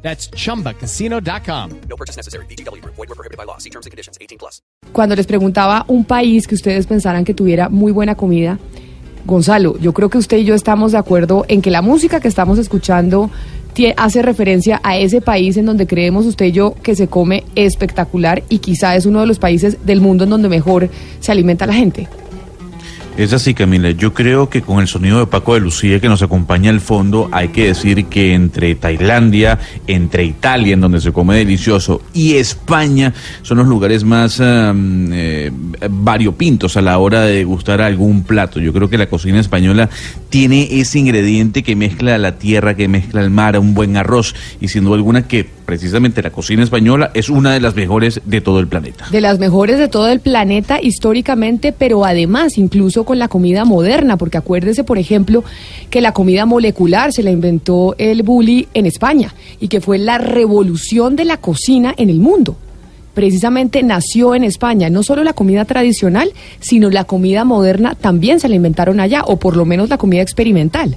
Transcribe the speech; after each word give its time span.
That's 0.00 0.30
chumbacasino.com. 0.30 1.70
No 1.88 1.96
purchase 1.96 2.16
necessary. 2.16 2.46
BGW. 2.46 2.82
Void 2.84 3.08
were 3.08 3.14
prohibited 3.14 3.36
by 3.36 3.44
law. 3.44 3.58
See 3.58 3.70
terms 3.70 3.86
and 3.86 3.90
conditions. 3.90 4.16
18 4.20 4.38
plus. 4.38 4.62
Cuando 4.92 5.14
les 5.14 5.26
preguntaba 5.26 5.84
un 5.88 6.04
país 6.04 6.46
que 6.46 6.54
ustedes 6.54 6.86
pensaran 6.86 7.24
que 7.24 7.34
tuviera 7.34 7.68
muy 7.68 7.92
buena 7.92 8.14
comida, 8.14 8.58
Gonzalo, 9.26 9.76
yo 9.78 9.92
creo 9.92 10.08
que 10.08 10.16
usted 10.16 10.38
y 10.38 10.44
yo 10.44 10.54
estamos 10.54 10.92
de 10.92 10.98
acuerdo 10.98 11.44
en 11.48 11.60
que 11.60 11.70
la 11.70 11.82
música 11.82 12.20
que 12.20 12.28
estamos 12.28 12.58
escuchando 12.58 13.30
hace 13.96 14.22
referencia 14.22 14.80
a 14.82 14.96
ese 14.96 15.20
país 15.20 15.56
en 15.56 15.66
donde 15.66 15.86
creemos 15.86 16.26
usted 16.26 16.46
y 16.46 16.52
yo 16.52 16.74
que 16.82 16.96
se 16.96 17.08
come 17.08 17.44
espectacular 17.54 18.42
y 18.48 18.58
quizá 18.58 18.96
es 18.96 19.06
uno 19.06 19.20
de 19.20 19.26
los 19.26 19.38
países 19.38 19.84
del 19.86 20.00
mundo 20.00 20.24
en 20.24 20.30
donde 20.30 20.48
mejor 20.48 20.90
se 21.20 21.32
alimenta 21.32 21.66
la 21.66 21.74
gente. 21.74 22.08
Es 23.18 23.32
así, 23.32 23.52
Camila. 23.52 23.90
Yo 23.90 24.14
creo 24.14 24.48
que 24.48 24.62
con 24.62 24.78
el 24.78 24.86
sonido 24.86 25.18
de 25.18 25.26
Paco 25.26 25.54
de 25.54 25.60
Lucía 25.60 25.98
que 25.98 26.08
nos 26.08 26.22
acompaña 26.22 26.70
al 26.70 26.78
fondo, 26.78 27.28
hay 27.32 27.48
que 27.48 27.66
decir 27.66 28.04
que 28.04 28.32
entre 28.32 28.76
Tailandia, 28.76 29.58
entre 29.88 30.24
Italia, 30.24 30.74
en 30.74 30.80
donde 30.80 31.00
se 31.00 31.10
come 31.10 31.34
delicioso, 31.34 32.00
y 32.14 32.34
España 32.34 33.12
son 33.42 33.58
los 33.58 33.66
lugares 33.66 34.04
más 34.04 34.38
eh, 34.40 35.50
variopintos 35.90 36.76
a 36.76 36.80
la 36.80 36.98
hora 36.98 37.22
de 37.22 37.42
gustar 37.42 37.80
algún 37.80 38.22
plato. 38.22 38.60
Yo 38.60 38.72
creo 38.72 38.88
que 38.88 38.98
la 38.98 39.08
cocina 39.08 39.40
española 39.40 39.90
tiene 40.30 40.78
ese 40.78 41.00
ingrediente 41.00 41.64
que 41.64 41.74
mezcla 41.74 42.16
la 42.18 42.38
tierra, 42.38 42.76
que 42.76 42.86
mezcla 42.86 43.20
el 43.20 43.30
mar, 43.30 43.58
un 43.58 43.74
buen 43.74 43.96
arroz, 43.96 44.36
y 44.60 44.68
sin 44.68 44.84
duda 44.84 44.94
alguna 44.94 45.26
que 45.26 45.57
precisamente 45.68 46.22
la 46.22 46.30
cocina 46.30 46.62
española 46.62 47.10
es 47.12 47.28
una 47.28 47.52
de 47.52 47.60
las 47.60 47.74
mejores 47.74 48.22
de 48.24 48.40
todo 48.40 48.58
el 48.58 48.68
planeta. 48.68 49.04
De 49.10 49.20
las 49.20 49.38
mejores 49.38 49.78
de 49.78 49.88
todo 49.88 50.08
el 50.08 50.20
planeta 50.20 50.80
históricamente, 50.80 51.74
pero 51.76 52.06
además 52.06 52.56
incluso 52.56 53.04
con 53.04 53.18
la 53.18 53.28
comida 53.28 53.66
moderna, 53.66 54.16
porque 54.16 54.38
acuérdese, 54.38 54.82
por 54.82 54.96
ejemplo, 54.96 55.44
que 55.90 56.00
la 56.00 56.12
comida 56.12 56.46
molecular 56.46 57.12
se 57.12 57.22
la 57.22 57.32
inventó 57.32 57.94
el 57.98 58.22
bully 58.22 58.66
en 58.72 58.86
España 58.86 59.34
y 59.60 59.68
que 59.68 59.82
fue 59.82 59.98
la 59.98 60.16
revolución 60.16 61.16
de 61.16 61.26
la 61.26 61.36
cocina 61.36 61.92
en 61.98 62.08
el 62.08 62.18
mundo. 62.18 62.56
Precisamente 63.12 63.82
nació 63.82 64.34
en 64.34 64.44
España, 64.44 64.88
no 64.88 65.02
solo 65.02 65.22
la 65.22 65.34
comida 65.34 65.66
tradicional, 65.66 66.32
sino 66.60 66.88
la 66.88 67.04
comida 67.04 67.44
moderna 67.44 67.94
también 67.94 68.40
se 68.40 68.48
la 68.48 68.54
inventaron 68.54 69.00
allá, 69.00 69.22
o 69.26 69.36
por 69.36 69.54
lo 69.54 69.66
menos 69.66 69.90
la 69.90 69.98
comida 69.98 70.22
experimental. 70.22 70.96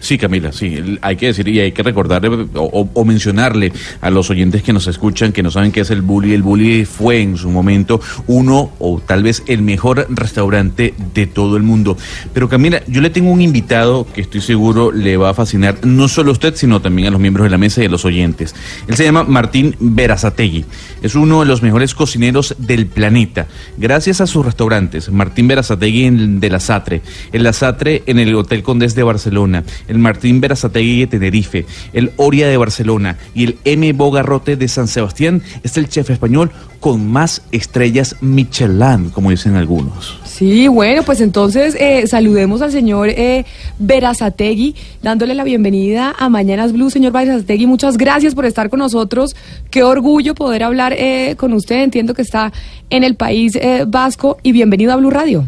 Sí, 0.00 0.16
Camila, 0.16 0.52
sí, 0.52 0.98
hay 1.02 1.16
que 1.16 1.26
decir 1.26 1.48
y 1.48 1.58
hay 1.60 1.72
que 1.72 1.82
recordarle 1.82 2.28
o, 2.54 2.88
o- 2.94 3.04
mencionarle 3.04 3.72
a 4.00 4.10
los 4.10 4.30
oyentes 4.30 4.62
que 4.62 4.72
nos 4.72 4.86
escuchan, 4.86 5.32
que 5.32 5.42
no 5.42 5.50
saben 5.50 5.72
qué 5.72 5.80
es 5.80 5.90
el 5.90 6.02
Bully. 6.02 6.34
El 6.34 6.42
Bully 6.42 6.84
fue 6.84 7.20
en 7.20 7.36
su 7.36 7.50
momento 7.50 8.00
uno 8.26 8.70
o 8.78 9.00
tal 9.04 9.22
vez 9.22 9.42
el 9.46 9.62
mejor 9.62 10.06
restaurante 10.10 10.94
de 11.14 11.26
todo 11.26 11.56
el 11.56 11.62
mundo. 11.62 11.96
Pero 12.32 12.48
Camila, 12.48 12.82
yo 12.86 13.00
le 13.00 13.10
tengo 13.10 13.30
un 13.30 13.40
invitado 13.40 14.06
que 14.14 14.20
estoy 14.20 14.40
seguro 14.40 14.92
le 14.92 15.16
va 15.16 15.30
a 15.30 15.34
fascinar, 15.34 15.78
no 15.84 16.06
solo 16.08 16.30
a 16.30 16.32
usted, 16.32 16.54
sino 16.54 16.80
también 16.80 17.08
a 17.08 17.10
los 17.10 17.20
miembros 17.20 17.44
de 17.44 17.50
la 17.50 17.58
mesa 17.58 17.82
y 17.82 17.86
a 17.86 17.88
los 17.88 18.04
oyentes. 18.04 18.54
Él 18.86 18.94
se 18.96 19.04
llama 19.04 19.24
Martín 19.24 19.74
Berazategui. 19.80 20.64
Es 21.02 21.14
uno 21.14 21.40
de 21.40 21.46
los 21.46 21.62
mejores 21.62 21.94
cocineros 21.94 22.54
del 22.58 22.86
planeta. 22.86 23.46
Gracias 23.76 24.20
a 24.20 24.26
sus 24.26 24.44
restaurantes, 24.44 25.10
Martín 25.10 25.48
Berazategui 25.48 26.04
en 26.04 26.40
de 26.40 26.50
la 26.50 26.60
Satre, 26.60 27.02
el 27.32 27.42
La 27.42 27.52
Satre 27.52 28.02
en 28.06 28.18
el 28.18 28.34
Hotel 28.34 28.62
Condés 28.62 28.94
de 28.94 29.02
Barcelona, 29.02 29.64
el 29.88 29.98
Martín 29.98 30.40
Berazategui 30.40 31.00
de 31.00 31.06
Tenerife, 31.06 31.66
el 31.92 32.12
Oria 32.16 32.48
de 32.48 32.56
Barcelona 32.56 33.16
y 33.34 33.44
el 33.44 33.58
M. 33.64 33.92
Bogarrote 33.92 34.56
de 34.56 34.68
San 34.68 34.86
Sebastián, 34.86 35.42
es 35.62 35.76
el 35.76 35.88
chef 35.88 36.10
español 36.10 36.50
con 36.80 37.10
más 37.10 37.44
estrellas 37.50 38.16
Michelin, 38.20 39.10
como 39.10 39.30
dicen 39.30 39.56
algunos. 39.56 40.20
Sí, 40.24 40.68
bueno, 40.68 41.02
pues 41.02 41.20
entonces 41.20 41.76
eh, 41.80 42.06
saludemos 42.06 42.62
al 42.62 42.70
señor 42.70 43.08
eh, 43.08 43.44
Berazategui, 43.80 44.76
dándole 45.02 45.34
la 45.34 45.42
bienvenida 45.42 46.14
a 46.16 46.28
Mañanas 46.28 46.72
Blue. 46.72 46.90
Señor 46.90 47.12
Berazategui, 47.12 47.66
muchas 47.66 47.96
gracias 47.96 48.36
por 48.36 48.44
estar 48.44 48.70
con 48.70 48.78
nosotros. 48.78 49.34
Qué 49.70 49.82
orgullo 49.82 50.34
poder 50.34 50.62
hablar 50.62 50.94
eh, 50.96 51.34
con 51.36 51.52
usted. 51.52 51.82
Entiendo 51.82 52.14
que 52.14 52.22
está 52.22 52.52
en 52.90 53.02
el 53.02 53.16
país 53.16 53.56
eh, 53.56 53.84
vasco 53.86 54.38
y 54.42 54.52
bienvenido 54.52 54.92
a 54.92 54.96
Blue 54.96 55.10
Radio. 55.10 55.44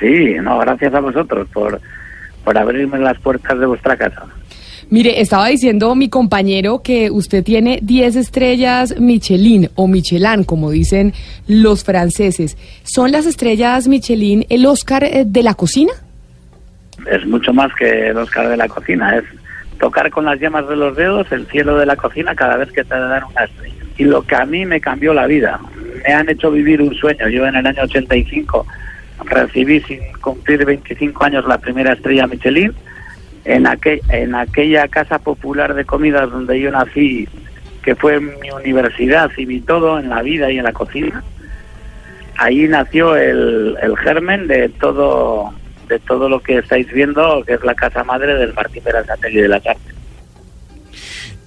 Sí, 0.00 0.34
no, 0.42 0.58
gracias 0.58 0.94
a 0.94 1.00
vosotros 1.00 1.48
por, 1.52 1.80
por 2.48 2.56
abrirme 2.56 2.98
las 2.98 3.18
puertas 3.18 3.60
de 3.60 3.66
vuestra 3.66 3.94
casa. 3.94 4.24
Mire, 4.88 5.20
estaba 5.20 5.48
diciendo 5.48 5.94
mi 5.94 6.08
compañero 6.08 6.80
que 6.82 7.10
usted 7.10 7.44
tiene 7.44 7.78
10 7.82 8.16
estrellas 8.16 8.98
Michelin 8.98 9.68
o 9.74 9.86
Michelin, 9.86 10.44
como 10.44 10.70
dicen 10.70 11.12
los 11.46 11.84
franceses. 11.84 12.56
¿Son 12.84 13.12
las 13.12 13.26
estrellas 13.26 13.86
Michelin 13.86 14.46
el 14.48 14.64
Oscar 14.64 15.04
eh, 15.04 15.24
de 15.26 15.42
la 15.42 15.52
cocina? 15.52 15.92
Es 17.06 17.26
mucho 17.26 17.52
más 17.52 17.70
que 17.74 18.08
el 18.08 18.16
Oscar 18.16 18.48
de 18.48 18.56
la 18.56 18.66
cocina, 18.66 19.18
es 19.18 19.24
tocar 19.78 20.08
con 20.08 20.24
las 20.24 20.40
yemas 20.40 20.66
de 20.70 20.76
los 20.76 20.96
dedos 20.96 21.30
el 21.30 21.46
cielo 21.48 21.76
de 21.76 21.84
la 21.84 21.96
cocina 21.96 22.34
cada 22.34 22.56
vez 22.56 22.72
que 22.72 22.82
te 22.82 22.98
dan 22.98 23.24
una 23.24 23.44
estrella. 23.44 23.74
Y 23.98 24.04
lo 24.04 24.22
que 24.22 24.36
a 24.36 24.46
mí 24.46 24.64
me 24.64 24.80
cambió 24.80 25.12
la 25.12 25.26
vida, 25.26 25.60
me 26.02 26.14
han 26.14 26.30
hecho 26.30 26.50
vivir 26.50 26.80
un 26.80 26.94
sueño. 26.94 27.28
Yo 27.28 27.46
en 27.46 27.56
el 27.56 27.66
año 27.66 27.82
85 27.82 28.66
recibí 29.24 29.80
sin 29.80 30.00
cumplir 30.20 30.64
25 30.64 31.24
años 31.24 31.46
la 31.46 31.58
primera 31.58 31.92
estrella 31.92 32.26
Michelin 32.26 32.72
en, 33.44 33.66
aquel, 33.66 34.00
en 34.10 34.34
aquella 34.34 34.88
casa 34.88 35.18
popular 35.18 35.74
de 35.74 35.84
comidas 35.84 36.30
donde 36.30 36.60
yo 36.60 36.70
nací, 36.70 37.28
que 37.82 37.94
fue 37.94 38.20
mi 38.20 38.50
universidad 38.50 39.30
y 39.36 39.46
mi 39.46 39.60
todo 39.60 39.98
en 39.98 40.10
la 40.10 40.22
vida 40.22 40.50
y 40.50 40.58
en 40.58 40.64
la 40.64 40.72
cocina. 40.72 41.22
Ahí 42.36 42.68
nació 42.68 43.16
el, 43.16 43.76
germen 44.02 44.46
de 44.46 44.68
todo 44.68 45.52
de 45.88 45.98
todo 46.00 46.28
lo 46.28 46.40
que 46.40 46.58
estáis 46.58 46.92
viendo, 46.92 47.42
que 47.46 47.54
es 47.54 47.64
la 47.64 47.74
casa 47.74 48.04
madre 48.04 48.34
del 48.34 48.52
Martín 48.52 48.82
Berazategui 48.84 49.40
de 49.40 49.48
la 49.48 49.58
Cárcel. 49.58 49.94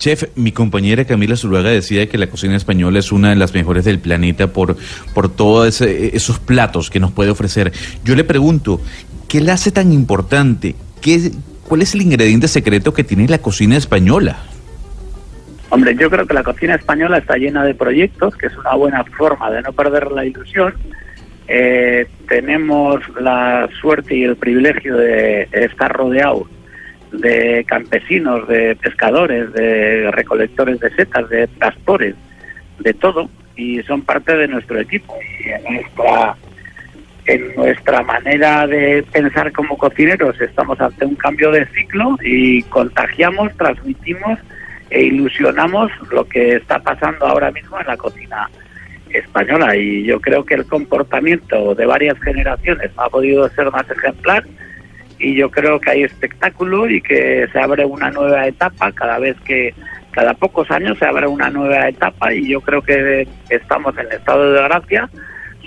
Chef, 0.02 0.24
mi 0.36 0.52
compañera 0.52 1.06
Camila 1.06 1.36
Zuluaga 1.36 1.70
decía 1.70 2.10
que 2.10 2.18
la 2.18 2.26
cocina 2.26 2.56
española 2.56 2.98
es 2.98 3.12
una 3.12 3.30
de 3.30 3.36
las 3.36 3.54
mejores 3.54 3.86
del 3.86 4.00
planeta 4.00 4.48
por, 4.48 4.76
por 5.14 5.30
todos 5.30 5.80
esos 5.82 6.40
platos 6.40 6.90
que 6.90 7.00
nos 7.00 7.12
puede 7.12 7.30
ofrecer. 7.30 7.72
Yo 8.04 8.16
le 8.16 8.24
pregunto, 8.24 8.82
¿qué 9.30 9.42
la 9.42 9.54
hace 9.54 9.72
tan 9.72 9.94
importante? 9.94 10.74
¿Qué, 11.02 11.32
¿Cuál 11.68 11.84
es 11.84 11.94
el 11.94 12.02
ingrediente 12.02 12.48
secreto 12.48 12.96
que 12.96 13.04
tiene 13.04 13.28
la 13.28 13.38
cocina 13.38 13.78
española? 13.78 14.38
Hombre, 15.70 15.96
yo 15.96 16.10
creo 16.10 16.26
que 16.26 16.34
la 16.34 16.42
cocina 16.42 16.74
española 16.74 17.20
está 17.20 17.38
llena 17.38 17.64
de 17.64 17.76
proyectos, 17.76 18.36
que 18.38 18.48
es 18.48 18.58
una 18.58 18.74
buena 18.74 19.04
forma 19.04 19.52
de 19.52 19.62
no 19.62 19.72
perder 19.72 20.12
la 20.12 20.26
ilusión. 20.26 20.74
Eh, 21.48 22.08
tenemos 22.28 23.02
la 23.22 23.70
suerte 23.80 24.16
y 24.16 24.24
el 24.24 24.36
privilegio 24.36 24.98
de 24.98 25.48
estar 25.52 25.94
rodeados 25.94 26.48
de 27.12 27.66
campesinos, 27.68 28.48
de 28.48 28.76
pescadores, 28.76 29.52
de 29.54 30.10
recolectores 30.12 30.80
de 30.80 30.90
setas, 30.92 31.30
de 31.30 31.48
pastores, 31.48 32.16
de 32.80 32.94
todo, 32.94 33.30
y 33.56 33.82
son 33.84 34.02
parte 34.02 34.36
de 34.36 34.48
nuestro 34.48 34.80
equipo. 34.80 35.18
Y 35.44 35.50
en 35.50 35.64
nuestra, 35.64 36.36
en 37.26 37.56
nuestra 37.56 38.02
manera 38.04 38.66
de 38.68 39.04
pensar 39.12 39.52
como 39.52 39.78
cocineros 39.78 40.40
estamos 40.40 40.80
ante 40.80 41.06
un 41.06 41.16
cambio 41.16 41.52
de 41.52 41.66
ciclo 41.68 42.18
y 42.24 42.64
contagiamos, 42.64 43.56
transmitimos 43.58 44.40
e 44.90 45.04
ilusionamos 45.04 45.92
lo 46.12 46.26
que 46.26 46.56
está 46.56 46.80
pasando 46.80 47.26
ahora 47.26 47.52
mismo 47.52 47.80
en 47.80 47.88
la 47.88 47.98
cocina 47.98 48.50
española 49.10 49.76
y 49.76 50.04
yo 50.04 50.20
creo 50.20 50.46
que 50.46 50.56
el 50.56 50.66
comportamiento 50.66 51.76
de 51.76 51.86
varias 51.86 52.20
generaciones 52.22 52.92
ha 52.98 53.10
podido 53.10 53.48
ser 53.50 53.70
más 53.72 53.90
ejemplar 53.90 54.44
y 55.22 55.36
yo 55.36 55.52
creo 55.52 55.80
que 55.80 55.92
hay 55.92 56.04
espectáculo 56.04 56.90
y 56.90 57.02
que 57.02 57.48
se 57.52 57.60
abre 57.60 57.86
una 57.86 58.10
nueva 58.10 58.48
etapa 58.48 58.92
cada 58.92 59.20
vez 59.20 59.40
que 59.42 59.74
cada 60.12 60.34
pocos 60.34 60.70
años 60.72 60.98
se 60.98 61.06
abre 61.06 61.28
una 61.28 61.50
nueva 61.50 61.88
etapa 61.88 62.34
y 62.34 62.50
yo 62.50 62.60
creo 62.60 62.82
que 62.82 63.28
estamos 63.50 63.96
en 63.98 64.12
estado 64.12 64.52
de 64.52 64.62
gracia 64.64 65.10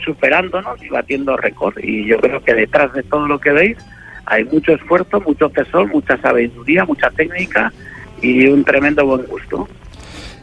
superándonos 0.05 0.83
y 0.83 0.89
batiendo 0.89 1.37
récord 1.37 1.79
y 1.79 2.05
yo 2.05 2.19
creo 2.19 2.43
que 2.43 2.53
detrás 2.53 2.93
de 2.93 3.05
todo 3.05 3.27
lo 3.27 3.39
que 3.39 3.53
veis 3.53 3.79
hay 4.27 4.45
mucho 4.45 4.73
esfuerzo, 4.73 5.21
mucho 5.21 5.49
tesón, 5.51 5.89
mucha 5.89 6.17
sabiduría, 6.19 6.85
mucha 6.85 7.11
técnica 7.11 7.73
y 8.21 8.47
un 8.47 8.65
tremendo 8.65 9.07
buen 9.07 9.25
gusto. 9.27 9.69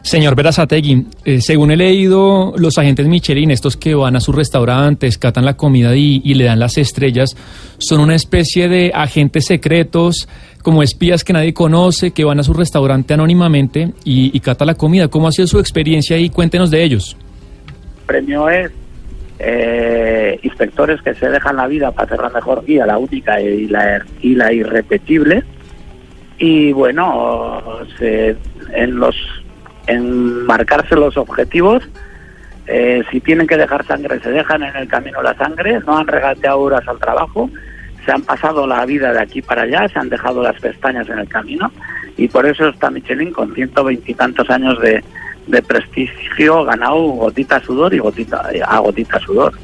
Señor 0.02 0.34
Berazategui, 0.34 1.06
eh, 1.24 1.40
según 1.40 1.70
he 1.70 1.76
leído, 1.76 2.54
los 2.56 2.76
agentes 2.76 3.06
Michelin, 3.06 3.50
estos 3.52 3.76
que 3.76 3.94
van 3.94 4.16
a 4.16 4.20
sus 4.20 4.34
restaurantes, 4.34 5.16
catan 5.16 5.44
la 5.44 5.54
comida 5.54 5.94
y, 5.96 6.20
y 6.24 6.34
le 6.34 6.44
dan 6.44 6.58
las 6.58 6.76
estrellas, 6.76 7.36
son 7.78 8.00
una 8.00 8.16
especie 8.16 8.68
de 8.68 8.90
agentes 8.94 9.46
secretos, 9.46 10.28
como 10.62 10.82
espías 10.82 11.22
que 11.22 11.32
nadie 11.32 11.54
conoce, 11.54 12.10
que 12.10 12.24
van 12.24 12.40
a 12.40 12.42
su 12.42 12.52
restaurante 12.52 13.14
anónimamente 13.14 13.92
y, 14.04 14.36
y 14.36 14.40
catan 14.40 14.66
la 14.66 14.74
comida. 14.74 15.06
¿Cómo 15.08 15.28
ha 15.28 15.32
sido 15.32 15.46
su 15.46 15.60
experiencia 15.60 16.16
ahí? 16.16 16.30
Cuéntenos 16.30 16.70
de 16.70 16.82
ellos. 16.82 17.16
premio 18.06 18.48
es 18.50 18.70
eh, 19.38 20.38
inspectores 20.42 21.00
que 21.02 21.14
se 21.14 21.28
dejan 21.30 21.56
la 21.56 21.66
vida 21.68 21.90
para 21.92 22.06
hacer 22.06 22.20
la 22.20 22.28
mejor 22.30 22.64
guía, 22.66 22.86
la 22.86 22.98
única 22.98 23.40
y 23.40 23.66
la, 23.68 24.04
y 24.20 24.34
la 24.34 24.52
irrepetible. 24.52 25.42
Y 26.38 26.72
bueno, 26.72 27.60
se- 27.98 28.36
en 28.74 28.96
los 28.96 29.14
en 29.86 30.46
marcarse 30.46 30.94
los 30.96 31.16
objetivos, 31.16 31.82
eh, 32.66 33.02
si 33.10 33.20
tienen 33.20 33.46
que 33.46 33.56
dejar 33.56 33.84
sangre, 33.86 34.20
se 34.20 34.30
dejan 34.30 34.62
en 34.62 34.76
el 34.76 34.88
camino 34.88 35.22
la 35.22 35.34
sangre, 35.34 35.80
no 35.86 35.98
han 35.98 36.06
regateado 36.06 36.60
horas 36.60 36.86
al 36.86 36.98
trabajo, 36.98 37.50
se 38.04 38.12
han 38.12 38.22
pasado 38.22 38.66
la 38.66 38.84
vida 38.86 39.12
de 39.12 39.20
aquí 39.20 39.42
para 39.42 39.62
allá, 39.62 39.88
se 39.88 39.98
han 39.98 40.08
dejado 40.08 40.42
las 40.42 40.58
pestañas 40.60 41.08
en 41.08 41.18
el 41.18 41.28
camino. 41.28 41.70
Y 42.16 42.28
por 42.28 42.46
eso 42.46 42.68
está 42.68 42.90
Michelin 42.90 43.32
con 43.32 43.54
ciento 43.54 43.84
veintitantos 43.84 44.48
años 44.50 44.80
de, 44.80 45.02
de 45.46 45.62
prestigio 45.62 46.64
ganado 46.64 46.98
gotita 46.98 47.60
sudor 47.60 47.94
y 47.94 47.98
gotita 47.98 48.48
a 48.66 48.78
gotita 48.78 49.18
sudor. 49.20 49.54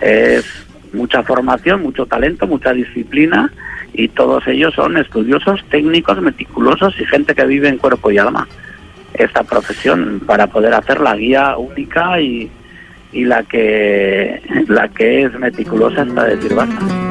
Es 0.00 0.44
mucha 0.92 1.22
formación, 1.22 1.82
mucho 1.82 2.06
talento, 2.06 2.46
mucha 2.46 2.72
disciplina 2.72 3.52
y 3.92 4.08
todos 4.08 4.46
ellos 4.46 4.74
son 4.74 4.96
estudiosos, 4.96 5.64
técnicos, 5.70 6.20
meticulosos 6.20 6.98
y 7.00 7.04
gente 7.04 7.34
que 7.34 7.44
vive 7.46 7.68
en 7.68 7.78
cuerpo 7.78 8.10
y 8.10 8.18
alma 8.18 8.48
esta 9.14 9.42
profesión 9.42 10.20
para 10.26 10.46
poder 10.46 10.74
hacer 10.74 11.00
la 11.00 11.16
guía 11.16 11.56
única 11.56 12.20
y, 12.20 12.50
y 13.12 13.24
la 13.24 13.42
que 13.44 14.42
la 14.68 14.88
que 14.88 15.22
es 15.22 15.38
meticulosa 15.38 16.02
hasta 16.02 16.24
decir 16.24 16.54
basta. 16.54 17.04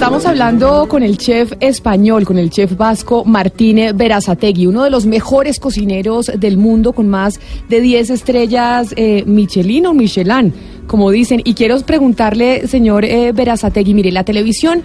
Estamos 0.00 0.24
hablando 0.24 0.86
con 0.88 1.02
el 1.02 1.18
chef 1.18 1.52
español, 1.60 2.24
con 2.24 2.38
el 2.38 2.50
chef 2.50 2.76
vasco 2.76 3.24
Martínez 3.24 3.94
Berazategui, 3.94 4.66
uno 4.66 4.84
de 4.84 4.90
los 4.90 5.04
mejores 5.04 5.58
cocineros 5.58 6.30
del 6.34 6.56
mundo 6.56 6.92
con 6.92 7.08
más 7.08 7.40
de 7.68 7.80
10 7.80 8.10
estrellas 8.10 8.94
eh, 8.96 9.24
Michelin 9.26 9.86
o 9.86 9.94
Michelin, 9.94 10.54
como 10.86 11.10
dicen. 11.10 11.42
Y 11.44 11.54
quiero 11.54 11.78
preguntarle, 11.80 12.66
señor 12.66 13.04
eh, 13.04 13.32
Berazategui, 13.32 13.92
mire, 13.94 14.12
la 14.12 14.24
televisión 14.24 14.82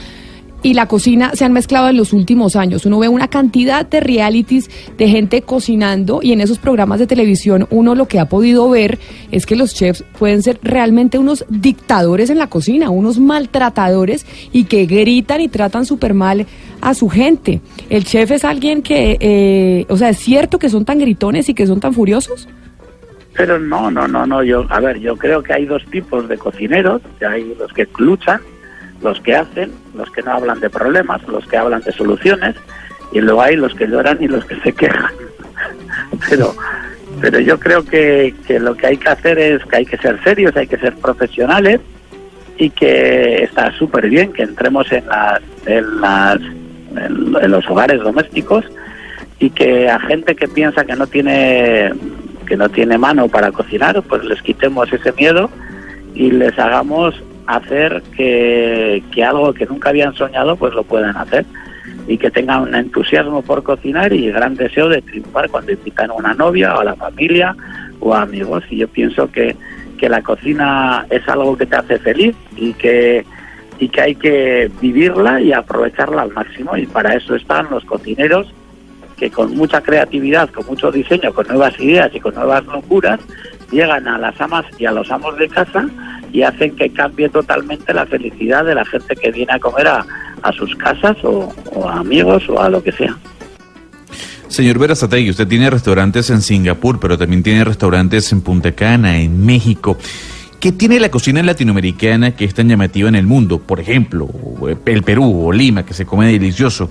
y 0.65 0.73
la 0.73 0.87
cocina 0.87 1.29
se 1.35 1.45
han 1.45 1.53
mezclado 1.53 1.89
en 1.89 1.97
los 1.97 2.11
últimos 2.11 2.55
años. 2.55 2.87
Uno 2.87 2.97
ve 2.97 3.07
una 3.07 3.27
cantidad 3.27 3.85
de 3.85 3.99
realities 3.99 4.67
de 4.97 5.07
gente 5.07 5.43
cocinando 5.43 6.21
y 6.23 6.31
en 6.31 6.41
esos 6.41 6.57
programas 6.57 6.97
de 6.97 7.05
televisión 7.05 7.67
uno 7.69 7.93
lo 7.93 8.07
que 8.07 8.19
ha 8.19 8.25
podido 8.25 8.67
ver 8.67 8.97
es 9.31 9.45
que 9.45 9.55
los 9.55 9.75
chefs 9.75 10.03
pueden 10.17 10.41
ser 10.41 10.57
realmente 10.63 11.19
unos 11.19 11.45
dictadores 11.49 12.31
en 12.31 12.39
la 12.39 12.47
cocina, 12.47 12.89
unos 12.89 13.19
maltratadores 13.19 14.25
y 14.51 14.63
que 14.63 14.87
gritan 14.87 15.39
y 15.39 15.49
tratan 15.49 15.85
súper 15.85 16.15
mal 16.15 16.47
a 16.81 16.95
su 16.95 17.09
gente. 17.09 17.61
¿El 17.91 18.03
chef 18.03 18.31
es 18.31 18.43
alguien 18.43 18.81
que, 18.81 19.17
eh, 19.19 19.85
o 19.89 19.97
sea, 19.97 20.09
es 20.09 20.17
cierto 20.17 20.57
que 20.57 20.69
son 20.69 20.83
tan 20.83 20.97
gritones 20.97 21.47
y 21.47 21.53
que 21.53 21.67
son 21.67 21.79
tan 21.79 21.93
furiosos? 21.93 22.47
Pero 23.37 23.59
no, 23.59 23.91
no, 23.91 24.07
no, 24.07 24.25
no. 24.25 24.43
Yo, 24.43 24.65
a 24.69 24.79
ver, 24.79 24.99
yo 24.99 25.15
creo 25.15 25.43
que 25.43 25.53
hay 25.53 25.65
dos 25.65 25.83
tipos 25.91 26.27
de 26.27 26.37
cocineros. 26.37 27.03
Hay 27.29 27.53
los 27.59 27.71
que 27.73 27.87
luchan, 27.99 28.41
los 29.05 29.21
que 29.21 29.35
hacen, 29.35 29.71
los 29.93 30.09
que 30.11 30.21
no 30.23 30.31
hablan 30.33 30.59
de 30.59 30.69
problemas, 30.69 31.25
los 31.27 31.47
que 31.47 31.55
hablan 31.55 31.81
de 31.81 31.93
soluciones, 31.93 32.55
y 33.13 33.21
luego 33.21 33.41
hay 33.41 33.55
los 33.55 33.73
que 33.73 33.87
lloran 33.87 34.17
y 34.19 34.27
los 34.27 34.43
que 34.43 34.59
se 34.59 34.73
quejan. 34.73 35.13
pero, 36.29 36.53
pero 37.21 37.39
yo 37.39 37.57
creo 37.59 37.85
que, 37.85 38.33
que 38.45 38.59
lo 38.59 38.75
que 38.75 38.87
hay 38.87 38.97
que 38.97 39.09
hacer 39.09 39.39
es 39.39 39.63
que 39.65 39.77
hay 39.77 39.85
que 39.85 39.97
ser 39.97 40.21
serios, 40.23 40.55
hay 40.57 40.67
que 40.67 40.77
ser 40.77 40.95
profesionales 40.95 41.79
y 42.57 42.69
que 42.69 43.43
está 43.43 43.71
súper 43.77 44.09
bien 44.09 44.33
que 44.33 44.43
entremos 44.43 44.91
en 44.91 45.05
las, 45.07 45.41
en 45.65 46.01
las, 46.01 46.39
en, 46.41 47.51
los 47.51 47.69
hogares 47.69 48.01
domésticos 48.01 48.65
y 49.39 49.49
que 49.49 49.89
a 49.89 49.99
gente 49.99 50.35
que 50.35 50.47
piensa 50.47 50.85
que 50.85 50.95
no 50.95 51.07
tiene 51.07 51.91
que 52.47 52.55
no 52.55 52.69
tiene 52.69 52.97
mano 52.97 53.27
para 53.27 53.51
cocinar, 53.51 54.01
pues 54.03 54.23
les 54.23 54.41
quitemos 54.43 54.91
ese 54.93 55.11
miedo 55.13 55.49
y 56.13 56.29
les 56.31 56.57
hagamos 56.59 57.15
hacer 57.47 58.01
que, 58.15 59.03
que 59.11 59.23
algo 59.23 59.53
que 59.53 59.65
nunca 59.65 59.89
habían 59.89 60.13
soñado, 60.15 60.55
pues 60.55 60.73
lo 60.73 60.83
puedan 60.83 61.15
hacer 61.17 61.45
y 62.07 62.17
que 62.17 62.31
tengan 62.31 62.61
un 62.61 62.75
entusiasmo 62.75 63.41
por 63.41 63.63
cocinar 63.63 64.13
y 64.13 64.31
gran 64.31 64.55
deseo 64.55 64.89
de 64.89 65.01
triunfar 65.01 65.49
cuando 65.49 65.71
invitan 65.71 66.11
a 66.11 66.13
una 66.13 66.33
novia 66.33 66.75
o 66.75 66.81
a 66.81 66.83
la 66.83 66.95
familia 66.95 67.55
o 67.99 68.13
a 68.13 68.21
amigos. 68.21 68.63
Y 68.69 68.77
yo 68.77 68.87
pienso 68.87 69.31
que, 69.31 69.55
que 69.97 70.09
la 70.09 70.21
cocina 70.21 71.05
es 71.09 71.27
algo 71.27 71.57
que 71.57 71.65
te 71.65 71.75
hace 71.75 71.97
feliz 71.99 72.35
y 72.55 72.73
que, 72.73 73.25
y 73.79 73.89
que 73.89 74.01
hay 74.01 74.15
que 74.15 74.71
vivirla 74.81 75.41
y 75.41 75.51
aprovecharla 75.51 76.23
al 76.23 76.31
máximo. 76.31 76.77
Y 76.77 76.85
para 76.85 77.15
eso 77.15 77.35
están 77.35 77.67
los 77.71 77.83
cocineros 77.85 78.53
que 79.17 79.31
con 79.31 79.55
mucha 79.55 79.81
creatividad, 79.81 80.49
con 80.49 80.65
mucho 80.67 80.91
diseño, 80.91 81.33
con 81.33 81.47
nuevas 81.47 81.79
ideas 81.79 82.11
y 82.13 82.19
con 82.19 82.35
nuevas 82.35 82.65
locuras, 82.65 83.19
llegan 83.71 84.07
a 84.07 84.17
las 84.17 84.39
amas 84.41 84.65
y 84.77 84.85
a 84.85 84.91
los 84.91 85.09
amos 85.09 85.37
de 85.37 85.47
casa 85.47 85.87
y 86.35 86.43
hacen 86.43 86.75
que 86.75 86.89
cambie 86.89 87.29
totalmente 87.29 87.93
la 87.93 88.05
felicidad 88.05 88.65
de 88.65 88.75
la 88.75 88.83
gente 88.83 89.15
que 89.15 89.31
viene 89.31 89.53
a 89.53 89.59
comer 89.59 89.87
a, 89.87 90.05
a 90.41 90.51
sus 90.51 90.75
casas 90.75 91.15
o, 91.23 91.53
o 91.73 91.87
a 91.87 91.99
amigos 91.99 92.43
o 92.49 92.61
a 92.61 92.69
lo 92.69 92.83
que 92.83 92.91
sea. 92.91 93.15
Señor 94.49 94.77
Berazategui, 94.77 95.29
usted 95.29 95.47
tiene 95.47 95.69
restaurantes 95.69 96.29
en 96.29 96.41
Singapur, 96.41 96.99
pero 96.99 97.17
también 97.17 97.41
tiene 97.41 97.63
restaurantes 97.63 98.31
en 98.33 98.41
Punta 98.41 98.73
Cana, 98.73 99.17
en 99.17 99.45
México. 99.45 99.97
¿Qué 100.59 100.73
tiene 100.73 100.99
la 100.99 101.09
cocina 101.09 101.41
latinoamericana 101.41 102.31
que 102.35 102.43
es 102.43 102.53
tan 102.53 102.67
llamativa 102.67 103.07
en 103.07 103.15
el 103.15 103.25
mundo? 103.25 103.59
Por 103.59 103.79
ejemplo, 103.79 104.27
el 104.85 105.03
Perú 105.03 105.47
o 105.47 105.53
Lima, 105.53 105.85
que 105.85 105.93
se 105.93 106.05
come 106.05 106.29
delicioso. 106.31 106.89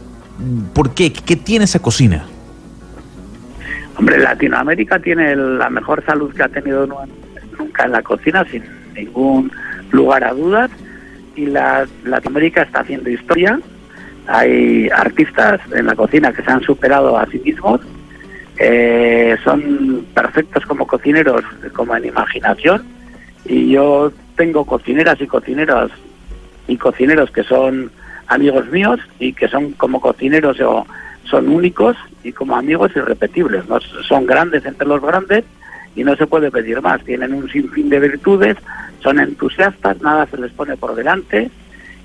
¿Por 0.72 0.94
qué? 0.94 1.12
¿Qué 1.12 1.36
tiene 1.36 1.66
esa 1.66 1.80
cocina? 1.80 2.24
Hombre, 3.98 4.18
Latinoamérica 4.18 4.98
tiene 5.00 5.36
la 5.36 5.68
mejor 5.70 6.02
salud 6.06 6.32
que 6.34 6.42
ha 6.42 6.48
tenido 6.48 6.86
nu- 6.86 6.96
nunca 7.58 7.84
en 7.84 7.92
la 7.92 8.02
cocina, 8.02 8.44
sin 8.50 8.62
ningún 8.94 9.50
lugar 9.90 10.24
a 10.24 10.32
dudas. 10.32 10.70
Y 11.36 11.46
la, 11.46 11.86
Latinoamérica 12.04 12.62
está 12.62 12.80
haciendo 12.80 13.10
historia. 13.10 13.60
Hay 14.26 14.88
artistas 14.88 15.60
en 15.74 15.86
la 15.86 15.94
cocina 15.94 16.32
que 16.32 16.42
se 16.42 16.50
han 16.50 16.62
superado 16.62 17.18
a 17.18 17.26
sí 17.26 17.40
mismos. 17.44 17.80
Eh, 18.58 19.36
son 19.42 20.06
perfectos 20.14 20.64
como 20.64 20.86
cocineros, 20.86 21.42
como 21.74 21.96
en 21.96 22.06
imaginación. 22.06 22.84
Y 23.44 23.72
yo 23.72 24.12
tengo 24.36 24.64
cocineras 24.64 25.20
y 25.20 25.26
cocineros 25.26 25.90
y 26.66 26.76
cocineros 26.76 27.30
que 27.30 27.42
son 27.42 27.90
amigos 28.26 28.68
míos 28.70 29.00
y 29.18 29.32
que 29.32 29.48
son 29.48 29.72
como 29.72 30.00
cocineros 30.00 30.58
o 30.60 30.86
son 31.24 31.48
únicos 31.48 31.96
y 32.22 32.32
como 32.32 32.56
amigos 32.56 32.92
irrepetibles. 32.94 33.66
¿no? 33.68 33.80
Son 33.80 34.26
grandes 34.26 34.64
entre 34.64 34.86
los 34.86 35.02
grandes 35.02 35.44
y 35.94 36.04
no 36.04 36.16
se 36.16 36.26
puede 36.26 36.50
pedir 36.50 36.80
más. 36.80 37.02
Tienen 37.04 37.34
un 37.34 37.48
sinfín 37.50 37.88
de 37.88 38.00
virtudes, 38.00 38.56
son 39.04 39.20
entusiastas, 39.20 40.00
nada 40.00 40.26
se 40.26 40.38
les 40.38 40.50
pone 40.50 40.76
por 40.76 40.96
delante 40.96 41.50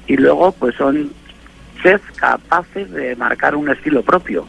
y 0.05 0.17
luego 0.17 0.51
pues 0.51 0.75
son 0.75 1.09
chefs 1.81 2.11
capaces 2.17 2.91
de 2.91 3.15
marcar 3.15 3.55
un 3.55 3.69
estilo 3.69 4.03
propio. 4.03 4.45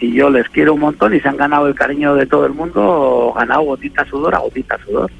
Y 0.00 0.14
yo 0.14 0.30
les 0.30 0.48
quiero 0.48 0.74
un 0.74 0.80
montón 0.80 1.14
y 1.14 1.20
se 1.20 1.28
han 1.28 1.36
ganado 1.36 1.68
el 1.68 1.74
cariño 1.74 2.14
de 2.14 2.26
todo 2.26 2.46
el 2.46 2.54
mundo, 2.54 3.32
ganado 3.36 3.62
gotita 3.62 4.04
sudor 4.06 4.34
a 4.34 4.38
gotita 4.38 4.76
sudor. 4.84 5.10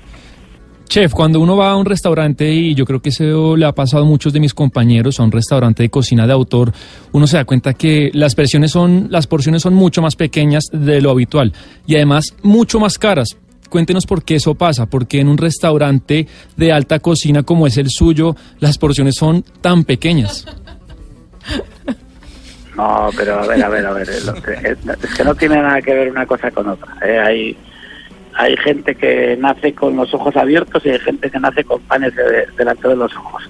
Chef, 0.88 1.12
cuando 1.12 1.40
uno 1.40 1.56
va 1.56 1.70
a 1.70 1.76
un 1.76 1.86
restaurante, 1.86 2.50
y 2.52 2.74
yo 2.74 2.84
creo 2.84 3.00
que 3.00 3.10
eso 3.10 3.56
le 3.56 3.64
ha 3.64 3.72
pasado 3.72 4.02
a 4.02 4.06
muchos 4.06 4.32
de 4.32 4.40
mis 4.40 4.52
compañeros, 4.52 5.20
a 5.20 5.22
un 5.22 5.32
restaurante 5.32 5.82
de 5.82 5.88
cocina 5.88 6.26
de 6.26 6.32
autor, 6.32 6.72
uno 7.12 7.26
se 7.26 7.38
da 7.38 7.44
cuenta 7.44 7.72
que 7.72 8.10
las 8.12 8.34
porciones 8.34 8.72
son, 8.72 9.06
las 9.08 9.26
porciones 9.26 9.62
son 9.62 9.72
mucho 9.72 10.02
más 10.02 10.16
pequeñas 10.16 10.64
de 10.72 11.00
lo 11.00 11.10
habitual 11.10 11.52
y 11.86 11.94
además 11.94 12.34
mucho 12.42 12.78
más 12.78 12.98
caras. 12.98 13.38
Cuéntenos 13.72 14.04
por 14.04 14.22
qué 14.22 14.34
eso 14.34 14.54
pasa, 14.54 14.84
porque 14.84 15.18
en 15.18 15.28
un 15.28 15.38
restaurante 15.38 16.26
de 16.58 16.72
alta 16.72 16.98
cocina 16.98 17.42
como 17.42 17.66
es 17.66 17.78
el 17.78 17.88
suyo, 17.88 18.36
las 18.60 18.76
porciones 18.76 19.14
son 19.14 19.42
tan 19.62 19.84
pequeñas. 19.84 20.44
No, 22.76 23.10
pero 23.16 23.38
a 23.40 23.46
ver, 23.46 23.62
a 23.62 23.68
ver, 23.68 23.84
a 23.86 23.92
ver. 23.92 24.08
Es- 24.08 24.26
es 25.02 25.14
que 25.14 25.24
no 25.24 25.34
tiene 25.34 25.56
nada 25.56 25.82
que 25.82 25.92
ver 25.94 26.10
una 26.10 26.24
cosa 26.24 26.50
con 26.50 26.66
otra. 26.68 26.96
¿eh? 27.06 27.18
Hay, 27.18 27.56
hay 28.34 28.56
gente 28.56 28.94
que 28.94 29.36
nace 29.38 29.74
con 29.74 29.94
los 29.94 30.12
ojos 30.14 30.34
abiertos 30.36 30.82
y 30.86 30.88
hay 30.88 30.98
gente 31.00 31.30
que 31.30 31.38
nace 31.38 31.64
con 31.64 31.82
panes 31.82 32.14
de- 32.16 32.46
delante 32.56 32.88
de 32.88 32.96
los 32.96 33.14
ojos. 33.14 33.42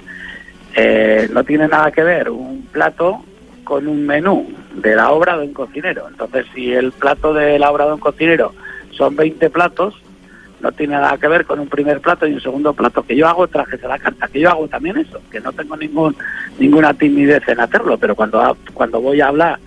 Eh, 0.75 1.29
no 1.33 1.45
tiene 1.45 1.69
nada 1.69 1.93
que 1.93 2.03
ver 2.03 2.31
un 2.31 2.63
plato 2.73 3.25
con 3.63 3.87
un 3.87 4.05
menú 4.07 4.53
de 4.75 4.97
la 4.97 5.13
obra 5.13 5.39
de 5.39 5.47
un 5.47 5.53
cocinero. 5.53 6.09
Entonces, 6.09 6.45
si 6.53 6.73
el 6.73 6.91
plato 6.91 7.33
de 7.33 7.61
la 7.61 7.71
obra 7.71 7.87
de 7.87 7.93
un 7.93 8.01
cocinero 8.01 8.53
son 8.91 9.15
20 9.15 9.51
platos, 9.51 9.95
no 10.63 10.73
tiene 10.73 10.95
nada 10.95 11.19
que 11.19 11.29
ver 11.29 11.45
con 11.45 11.59
un 11.59 11.69
primer 11.69 12.01
plato 12.01 12.27
y 12.27 12.35
un 12.35 12.41
segundo 12.41 12.73
plato 12.73 13.03
que 13.03 13.17
yo 13.17 13.27
hago 13.27 13.49
trajes 13.49 13.83
a 13.85 13.89
la 13.89 13.99
carta, 13.99 14.29
que 14.29 14.41
yo 14.41 14.51
hago 14.51 14.69
también 14.69 14.97
eso, 14.97 15.21
que 15.31 15.41
no 15.41 15.53
tengo 15.53 15.77
ningún 15.77 16.17
ninguna 16.59 16.95
timidez 16.95 17.47
en 17.49 17.61
hacerlo, 17.61 17.99
pero 17.99 18.15
cuando 18.15 18.57
cuando 18.73 19.01
voy 19.01 19.21
a 19.21 19.29
hablar 19.29 19.59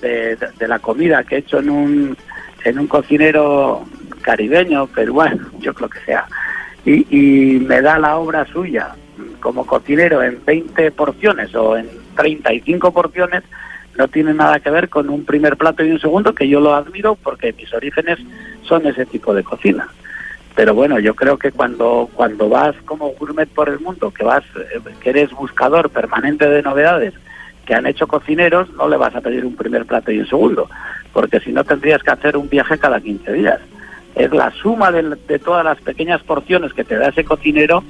de 0.00 0.68
la 0.68 0.78
comida 0.78 1.24
que 1.24 1.36
he 1.36 1.38
hecho 1.38 1.58
en 1.58 1.70
un 1.70 2.16
en 2.64 2.78
un 2.78 2.86
cocinero 2.86 3.84
caribeño, 4.22 4.86
peruano, 4.86 5.48
yo 5.60 5.74
creo 5.74 5.88
que 5.88 6.00
sea, 6.00 6.26
y, 6.84 7.06
y 7.10 7.60
me 7.60 7.82
da 7.82 7.98
la 7.98 8.16
obra 8.16 8.46
suya 8.46 8.94
como 9.40 9.66
cocinero 9.66 10.22
en 10.22 10.44
20 10.44 10.90
porciones 10.92 11.54
o 11.54 11.76
en 11.76 11.88
35 12.16 12.92
porciones, 12.92 13.42
no 13.96 14.08
tiene 14.08 14.34
nada 14.34 14.60
que 14.60 14.70
ver 14.70 14.88
con 14.88 15.10
un 15.10 15.24
primer 15.24 15.56
plato 15.56 15.84
y 15.84 15.90
un 15.90 16.00
segundo, 16.00 16.34
que 16.34 16.48
yo 16.48 16.60
lo 16.60 16.74
admiro 16.74 17.16
porque 17.16 17.52
mis 17.52 17.72
orígenes 17.72 18.18
son 18.62 18.86
ese 18.86 19.06
tipo 19.06 19.34
de 19.34 19.42
cocina. 19.42 19.88
Pero 20.58 20.74
bueno, 20.74 20.98
yo 20.98 21.14
creo 21.14 21.38
que 21.38 21.52
cuando, 21.52 22.10
cuando 22.14 22.48
vas 22.48 22.74
como 22.84 23.10
gourmet 23.10 23.48
por 23.48 23.68
el 23.68 23.78
mundo, 23.78 24.10
que 24.10 24.24
vas, 24.24 24.42
eh, 24.56 24.80
que 25.00 25.10
eres 25.10 25.30
buscador 25.30 25.88
permanente 25.88 26.48
de 26.48 26.62
novedades 26.62 27.14
que 27.64 27.74
han 27.74 27.86
hecho 27.86 28.08
cocineros, 28.08 28.68
no 28.74 28.88
le 28.88 28.96
vas 28.96 29.14
a 29.14 29.20
pedir 29.20 29.46
un 29.46 29.54
primer 29.54 29.86
plato 29.86 30.10
y 30.10 30.18
un 30.18 30.26
segundo, 30.26 30.68
porque 31.12 31.38
si 31.38 31.52
no 31.52 31.62
tendrías 31.62 32.02
que 32.02 32.10
hacer 32.10 32.36
un 32.36 32.48
viaje 32.48 32.76
cada 32.76 33.00
15 33.00 33.32
días. 33.34 33.60
Es 34.16 34.32
la 34.32 34.50
suma 34.50 34.90
de, 34.90 35.16
de 35.28 35.38
todas 35.38 35.64
las 35.64 35.80
pequeñas 35.80 36.24
porciones 36.24 36.72
que 36.72 36.82
te 36.82 36.96
da 36.96 37.10
ese 37.10 37.22
cocinero 37.22 37.84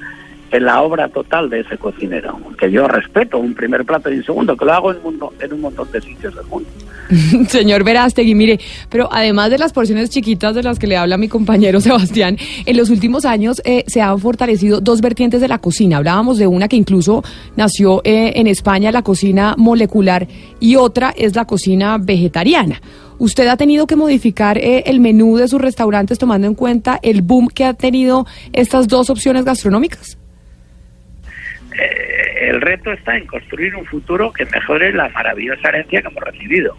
en 0.51 0.65
la 0.65 0.81
obra 0.81 1.09
total 1.09 1.49
de 1.49 1.61
ese 1.61 1.77
cocinero. 1.77 2.39
Que 2.57 2.71
yo 2.71 2.87
respeto 2.87 3.37
un 3.37 3.53
primer 3.53 3.85
plato 3.85 4.11
y 4.11 4.17
un 4.17 4.23
segundo, 4.23 4.57
que 4.57 4.65
lo 4.65 4.73
hago 4.73 4.91
en, 4.91 4.99
un 5.05 5.61
montón 5.61 5.91
de 5.91 6.01
sitios 6.01 6.35
del 6.35 6.45
mundo. 6.45 6.69
Señor 7.47 7.83
Verástegui, 7.83 8.35
mire, 8.35 8.59
pero 8.89 9.09
además 9.11 9.49
de 9.49 9.57
las 9.57 9.73
porciones 9.73 10.09
chiquitas 10.09 10.53
de 10.53 10.63
las 10.63 10.77
que 10.77 10.87
le 10.87 10.97
habla 10.97 11.17
mi 11.17 11.27
compañero 11.27 11.81
Sebastián, 11.81 12.37
en 12.65 12.77
los 12.77 12.89
últimos 12.89 13.25
años 13.25 13.61
eh, 13.65 13.83
se 13.87 14.01
han 14.01 14.19
fortalecido 14.19 14.79
dos 14.79 15.01
vertientes 15.01 15.41
de 15.41 15.47
la 15.47 15.59
cocina. 15.59 15.97
Hablábamos 15.97 16.37
de 16.37 16.47
una 16.47 16.67
que 16.67 16.75
incluso 16.75 17.23
nació 17.55 18.01
eh, 18.03 18.33
en 18.35 18.47
España, 18.47 18.91
la 18.91 19.01
cocina 19.01 19.55
molecular, 19.57 20.27
y 20.59 20.75
otra 20.75 21.13
es 21.15 21.35
la 21.35 21.45
cocina 21.45 21.97
vegetariana. 21.97 22.81
¿Usted 23.19 23.47
ha 23.47 23.57
tenido 23.57 23.85
que 23.85 23.97
modificar 23.97 24.57
eh, 24.57 24.83
el 24.85 25.01
menú 25.01 25.35
de 25.35 25.49
sus 25.49 25.59
restaurantes 25.59 26.17
tomando 26.17 26.47
en 26.47 26.55
cuenta 26.55 26.99
el 27.01 27.21
boom 27.21 27.49
que 27.49 27.65
ha 27.65 27.73
tenido 27.73 28.25
estas 28.53 28.87
dos 28.87 29.09
opciones 29.09 29.43
gastronómicas? 29.43 30.17
Eh, 31.77 32.49
el 32.49 32.61
reto 32.61 32.91
está 32.91 33.15
en 33.17 33.27
construir 33.27 33.75
un 33.75 33.85
futuro 33.85 34.31
que 34.33 34.45
mejore 34.45 34.91
la 34.93 35.09
maravillosa 35.09 35.69
herencia 35.69 36.01
que 36.01 36.07
hemos 36.07 36.23
recibido. 36.23 36.75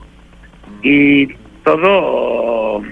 Y 0.83 1.27
todo, 1.65 2.83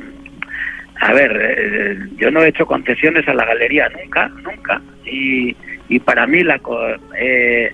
a 1.00 1.12
ver, 1.12 1.56
eh, 1.58 1.98
yo 2.16 2.30
no 2.30 2.42
he 2.42 2.48
hecho 2.48 2.66
concesiones 2.66 3.26
a 3.28 3.34
la 3.34 3.44
galería 3.44 3.88
nunca, 3.88 4.28
nunca. 4.28 4.80
Y, 5.04 5.56
para 6.04 6.26
mí 6.26 6.42
la, 6.42 6.60
eh, 7.18 7.72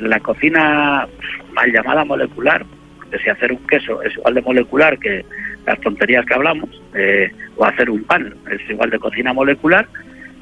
la 0.00 0.20
cocina 0.20 1.08
mal 1.52 1.72
llamada 1.72 2.04
molecular, 2.04 2.64
que 3.10 3.18
si 3.18 3.30
hacer 3.30 3.52
un 3.52 3.66
queso 3.66 4.02
es 4.02 4.14
igual 4.16 4.34
de 4.34 4.42
molecular 4.42 4.98
que 4.98 5.24
las 5.66 5.80
tonterías 5.80 6.24
que 6.24 6.34
hablamos, 6.34 6.70
eh, 6.94 7.30
o 7.56 7.64
hacer 7.64 7.90
un 7.90 8.04
pan 8.04 8.34
es 8.50 8.70
igual 8.70 8.90
de 8.90 8.98
cocina 8.98 9.32
molecular, 9.32 9.86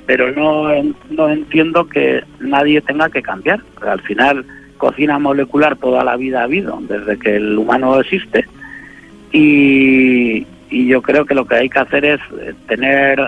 pero 0.07 0.31
no, 0.31 0.69
no 1.11 1.29
entiendo 1.29 1.89
que 1.89 2.23
nadie 2.39 2.81
tenga 2.81 3.11
que 3.11 3.23
cambiar. 3.23 3.61
Al 3.83 4.01
final, 4.03 4.47
cocina 4.79 5.19
molecular 5.19 5.77
toda 5.77 6.05
la 6.05 6.17
vida 6.17 6.41
ha 6.41 6.45
habido, 6.45 6.79
desde 6.89 7.19
que 7.19 7.37
el 7.37 7.59
humano 7.59 8.01
existe, 8.01 8.47
y, 9.33 10.47
y 10.71 10.87
yo 10.87 11.03
creo 11.03 11.27
que 11.27 11.35
lo 11.35 11.45
que 11.45 11.57
hay 11.57 11.69
que 11.69 11.81
hacer 11.81 12.05
es 12.05 12.21
eh, 12.41 12.55
tener, 12.69 13.21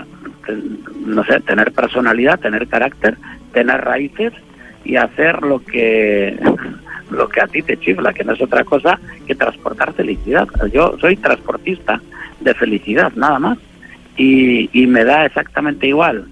eh, 0.47 0.57
no 1.05 1.23
sé, 1.25 1.41
tener 1.41 1.73
personalidad, 1.73 2.39
tener 2.39 2.67
carácter, 2.67 3.17
tener 3.51 3.81
raíces 3.81 4.33
y 4.85 4.95
hacer 4.95 5.41
lo 5.43 5.59
que 5.59 6.39
lo 7.11 7.27
que 7.27 7.41
a 7.41 7.47
ti 7.47 7.61
te 7.61 7.77
chifla, 7.77 8.13
que 8.13 8.23
no 8.23 8.33
es 8.33 8.41
otra 8.41 8.63
cosa 8.63 8.99
que 9.27 9.35
transportar 9.35 9.93
felicidad. 9.93 10.47
Yo 10.71 10.95
soy 11.01 11.17
transportista 11.17 11.99
de 12.39 12.53
felicidad, 12.53 13.11
nada 13.15 13.39
más. 13.39 13.57
Y, 14.15 14.69
y 14.73 14.85
me 14.85 15.03
da 15.03 15.25
exactamente 15.25 15.87
igual 15.87 16.25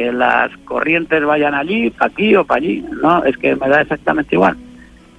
que 0.00 0.12
las 0.12 0.50
corrientes 0.64 1.22
vayan 1.26 1.54
allí, 1.54 1.90
para 1.90 2.10
aquí 2.10 2.34
o 2.34 2.42
para 2.42 2.56
allí. 2.56 2.82
No, 3.02 3.22
es 3.22 3.36
que 3.36 3.54
me 3.54 3.68
da 3.68 3.82
exactamente 3.82 4.34
igual. 4.34 4.56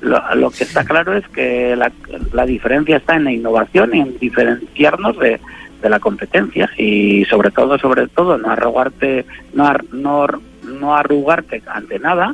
Lo, 0.01 0.49
que 0.49 0.63
está 0.63 0.83
claro 0.83 1.13
es 1.15 1.27
que 1.27 1.75
la, 1.75 1.91
la 2.33 2.47
diferencia 2.47 2.97
está 2.97 3.15
en 3.15 3.25
la 3.25 3.31
innovación 3.31 3.91
y 3.93 3.99
en 3.99 4.17
diferenciarnos 4.17 5.19
de, 5.19 5.39
de 5.83 5.89
la 5.89 5.99
competencia 5.99 6.67
y 6.79 7.25
sobre 7.25 7.51
todo, 7.51 7.77
sobre 7.77 8.07
todo, 8.07 8.39
no 8.39 8.49
arrugarte, 8.49 9.27
no, 9.53 9.67
ar- 9.67 9.85
no, 9.93 10.25
no 10.63 10.95
arrugarte 10.95 11.61
ante 11.67 11.99
nada 11.99 12.33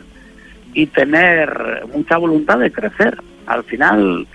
y 0.73 0.85
tener 0.85 1.83
mucha 1.93 2.15
voluntad 2.15 2.59
de 2.59 2.71
crecer. 2.71 3.17
Al 3.45 3.65
final 3.65 4.25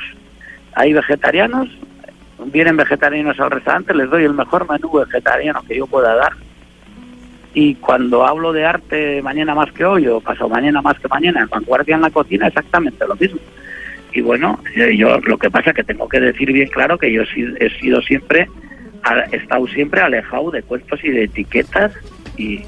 hay 0.75 0.93
vegetarianos, 0.93 1.67
vienen 2.45 2.77
vegetarianos 2.77 3.41
al 3.41 3.53
restaurante, 3.53 3.95
les 3.95 4.11
doy 4.11 4.25
el 4.25 4.35
mejor 4.35 4.69
menú 4.69 4.93
vegetariano 4.99 5.63
que 5.67 5.79
yo 5.79 5.87
pueda 5.87 6.15
dar. 6.15 6.33
Y 7.55 7.75
cuando 7.77 8.25
hablo 8.27 8.53
de 8.53 8.65
arte 8.65 9.21
mañana 9.23 9.55
más 9.55 9.71
que 9.73 9.85
hoy 9.85 10.07
o 10.07 10.21
pasado 10.21 10.49
mañana 10.49 10.81
más 10.81 10.99
que 10.99 11.09
mañana, 11.09 11.47
vanguardia 11.51 11.97
en 11.97 12.03
la 12.03 12.11
cocina, 12.11 12.47
exactamente 12.47 13.07
lo 13.07 13.15
mismo. 13.17 13.39
Y 14.15 14.21
bueno, 14.21 14.59
yo, 14.77 14.89
yo 14.91 15.19
lo 15.21 15.37
que 15.39 15.51
pasa 15.51 15.71
es 15.71 15.77
que 15.77 15.85
tengo 15.85 16.09
que 16.09 16.21
decir 16.21 16.53
bien 16.53 16.69
claro 16.69 16.97
que 16.99 17.13
yo 17.13 17.23
he 17.23 17.71
sido- 17.81 18.01
siempre, 18.03 18.47
he 19.33 19.37
estado 19.37 19.67
siempre 19.69 20.01
alejado 20.01 20.51
de 20.51 20.63
cuentos 20.63 21.03
y 21.05 21.11
de 21.11 21.25
etiquetas 21.25 21.93
y, 22.37 22.61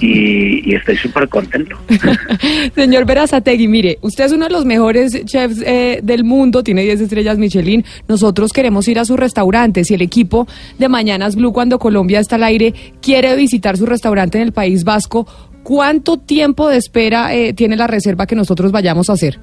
y, 0.00 0.70
y 0.70 0.74
estoy 0.74 0.96
súper 0.96 1.28
contento. 1.28 1.76
Señor 2.74 3.04
Verazategui, 3.04 3.68
mire, 3.68 3.98
usted 4.02 4.24
es 4.24 4.32
uno 4.32 4.46
de 4.46 4.52
los 4.52 4.64
mejores 4.64 5.24
chefs 5.24 5.62
eh, 5.64 6.00
del 6.02 6.24
mundo, 6.24 6.62
tiene 6.62 6.82
10 6.82 7.02
estrellas 7.02 7.38
Michelin. 7.38 7.84
Nosotros 8.08 8.52
queremos 8.52 8.86
ir 8.88 8.98
a 8.98 9.04
su 9.04 9.16
restaurante. 9.16 9.84
Si 9.84 9.94
el 9.94 10.02
equipo 10.02 10.46
de 10.78 10.88
Mañanas 10.88 11.36
Blue, 11.36 11.52
cuando 11.52 11.78
Colombia 11.78 12.20
está 12.20 12.36
al 12.36 12.44
aire, 12.44 12.74
quiere 13.00 13.34
visitar 13.36 13.76
su 13.76 13.86
restaurante 13.86 14.38
en 14.38 14.44
el 14.44 14.52
País 14.52 14.84
Vasco, 14.84 15.26
¿cuánto 15.62 16.16
tiempo 16.18 16.68
de 16.68 16.76
espera 16.76 17.34
eh, 17.34 17.52
tiene 17.52 17.76
la 17.76 17.86
reserva 17.86 18.26
que 18.26 18.36
nosotros 18.36 18.72
vayamos 18.72 19.10
a 19.10 19.14
hacer? 19.14 19.38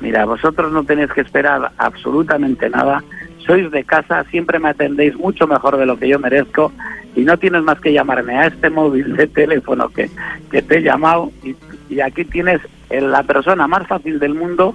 Mira, 0.00 0.26
vosotros 0.26 0.70
no 0.70 0.84
tenéis 0.84 1.10
que 1.12 1.22
esperar 1.22 1.72
absolutamente 1.78 2.68
nada. 2.68 3.02
Sois 3.46 3.70
de 3.70 3.84
casa, 3.84 4.24
siempre 4.30 4.58
me 4.58 4.70
atendéis 4.70 5.14
mucho 5.16 5.46
mejor 5.46 5.76
de 5.76 5.86
lo 5.86 5.98
que 5.98 6.08
yo 6.08 6.18
merezco 6.18 6.72
y 7.14 7.22
no 7.22 7.38
tienes 7.38 7.62
más 7.62 7.80
que 7.80 7.92
llamarme 7.92 8.36
a 8.36 8.46
este 8.46 8.70
móvil 8.70 9.16
de 9.16 9.26
teléfono 9.26 9.88
que, 9.88 10.10
que 10.50 10.62
te 10.62 10.78
he 10.78 10.82
llamado 10.82 11.30
y, 11.42 11.54
y 11.88 12.00
aquí 12.00 12.24
tienes 12.24 12.60
la 12.90 13.22
persona 13.22 13.66
más 13.66 13.86
fácil 13.86 14.18
del 14.18 14.34
mundo 14.34 14.74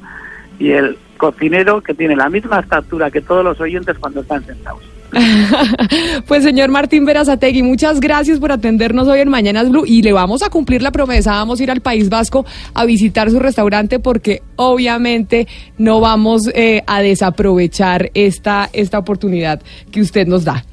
y 0.58 0.72
el 0.72 0.98
cocinero 1.18 1.82
que 1.82 1.94
tiene 1.94 2.16
la 2.16 2.30
misma 2.30 2.60
estatura 2.60 3.12
que 3.12 3.22
todos 3.22 3.44
los 3.44 3.60
oyentes 3.60 3.98
cuando 3.98 4.22
están 4.22 4.44
sentados. 4.46 4.89
pues 6.28 6.44
señor 6.44 6.70
Martín 6.70 7.06
Verazategui, 7.06 7.64
muchas 7.64 8.00
gracias 8.00 8.40
por 8.40 8.52
atendernos 8.52 9.08
hoy 9.08 9.20
en 9.22 9.30
Mañanas 9.30 9.70
Blue 9.70 9.84
y 9.86 10.02
le 10.02 10.14
vamos 10.14 10.44
a 10.44 10.50
cumplir 10.50 10.82
la 10.82 10.92
promesa, 10.92 11.32
vamos 11.34 11.60
a 11.60 11.64
ir 11.64 11.72
al 11.72 11.82
País 11.82 12.10
Vasco 12.10 12.46
a 12.74 12.86
visitar 12.86 13.30
su 13.30 13.40
restaurante 13.40 14.00
porque 14.00 14.42
obviamente 14.56 15.48
no 15.78 16.00
vamos 16.00 16.50
eh, 16.54 16.84
a 16.86 17.02
desaprovechar 17.02 18.12
esta, 18.14 18.70
esta 18.74 19.00
oportunidad 19.00 19.62
que 19.92 20.02
usted 20.02 20.28
nos 20.28 20.46
da. 20.46 20.64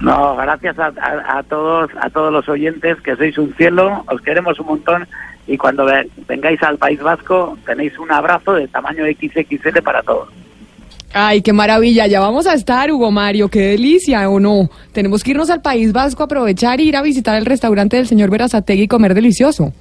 No, 0.00 0.36
gracias 0.36 0.78
a, 0.78 0.86
a- 1.38 1.42
todos, 1.42 1.90
a 2.00 2.08
todos 2.10 2.32
los 2.32 2.48
oyentes 2.48 3.00
que 3.02 3.16
sois 3.16 3.36
un 3.36 3.52
cielo, 3.56 4.04
os 4.06 4.20
queremos 4.22 4.58
un 4.60 4.66
montón 4.66 5.06
y 5.46 5.56
cuando 5.56 5.84
ve- 5.84 6.08
vengáis 6.28 6.62
al 6.62 6.78
País 6.78 7.00
Vasco 7.02 7.58
tenéis 7.66 7.98
un 7.98 8.10
abrazo 8.12 8.52
de 8.54 8.68
tamaño 8.68 9.04
XXL 9.04 9.82
para 9.82 10.02
todos. 10.02 10.28
Ay, 11.12 11.40
qué 11.40 11.54
maravilla, 11.54 12.06
ya 12.06 12.20
vamos 12.20 12.46
a 12.46 12.52
estar, 12.52 12.92
Hugo 12.92 13.10
Mario, 13.10 13.48
qué 13.48 13.60
delicia, 13.60 14.28
¿o 14.28 14.38
no? 14.40 14.70
Tenemos 14.92 15.24
que 15.24 15.30
irnos 15.30 15.48
al 15.48 15.62
País 15.62 15.92
Vasco, 15.92 16.22
aprovechar 16.22 16.80
e 16.80 16.84
ir 16.84 16.96
a 16.96 17.02
visitar 17.02 17.34
el 17.36 17.46
restaurante 17.46 17.96
del 17.96 18.06
señor 18.06 18.30
Verazategui 18.30 18.82
y 18.82 18.88
comer 18.88 19.14
delicioso. 19.14 19.72